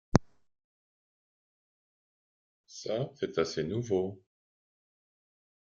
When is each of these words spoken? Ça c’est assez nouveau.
Ça 2.65 3.11
c’est 3.17 3.37
assez 3.37 3.63
nouveau. 3.63 4.19